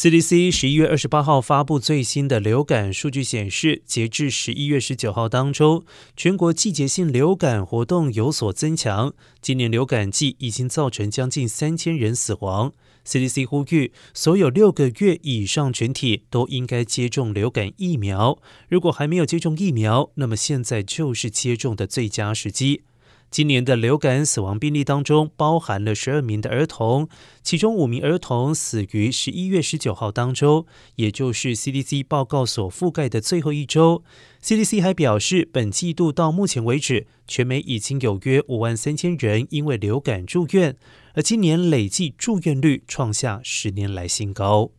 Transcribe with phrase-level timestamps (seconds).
[0.00, 5.84] CDC 十一月二十八号发布最新的流感数据显示，截至十一月十九号当中，
[6.16, 9.12] 全国季节性流感活动有所增强。
[9.42, 12.72] 今年流感季已经造成将近三千人死亡。
[13.06, 18.38] CDC 呼吁所有六个月以上群体都应该接种流感疫苗。
[18.70, 22.84] 如果还没有接种疫苗，那么现在就是接种的最佳时机。
[23.30, 27.08] 今年的流感死亡病例当中，包含了十二名的儿童，
[27.44, 34.02] 其中五名儿童死于十一月十九号当周，也就是 CDC 报告所覆盖的最后一周。
[34.42, 40.76] CDC 还表示，本季度到目前为止，全美已经有约五万三千人因为流感住院，
[41.14, 44.72] 而今年累计住院率创下十年来新高。